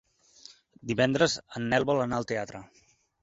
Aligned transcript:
Divendres 0.91 1.35
en 1.59 1.69
Nel 1.73 1.85
vol 1.91 2.01
anar 2.07 2.19
al 2.21 2.27
teatre. 2.35 2.63